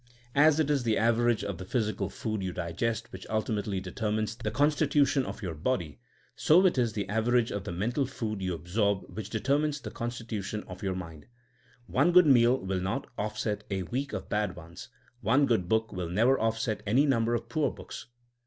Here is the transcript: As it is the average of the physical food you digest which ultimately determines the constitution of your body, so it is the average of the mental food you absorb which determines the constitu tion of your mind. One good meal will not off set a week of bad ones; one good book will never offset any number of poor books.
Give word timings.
As 0.33 0.59
it 0.59 0.71
is 0.71 0.81
the 0.81 0.97
average 0.97 1.43
of 1.43 1.59
the 1.59 1.63
physical 1.63 2.09
food 2.09 2.41
you 2.41 2.51
digest 2.51 3.11
which 3.13 3.27
ultimately 3.29 3.79
determines 3.79 4.35
the 4.35 4.49
constitution 4.49 5.27
of 5.27 5.43
your 5.43 5.53
body, 5.53 5.99
so 6.35 6.65
it 6.65 6.75
is 6.79 6.93
the 6.93 7.07
average 7.07 7.51
of 7.51 7.65
the 7.65 7.71
mental 7.71 8.07
food 8.07 8.41
you 8.41 8.55
absorb 8.55 9.03
which 9.15 9.29
determines 9.29 9.79
the 9.79 9.91
constitu 9.91 10.43
tion 10.43 10.63
of 10.63 10.81
your 10.81 10.95
mind. 10.95 11.27
One 11.85 12.11
good 12.11 12.25
meal 12.25 12.57
will 12.57 12.81
not 12.81 13.11
off 13.15 13.37
set 13.37 13.63
a 13.69 13.83
week 13.83 14.11
of 14.11 14.27
bad 14.27 14.55
ones; 14.55 14.89
one 15.21 15.45
good 15.45 15.69
book 15.69 15.93
will 15.93 16.09
never 16.09 16.35
offset 16.39 16.81
any 16.87 17.05
number 17.05 17.35
of 17.35 17.47
poor 17.47 17.69
books. 17.69 18.07